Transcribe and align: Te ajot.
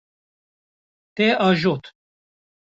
Te 1.15 1.27
ajot. 1.49 1.83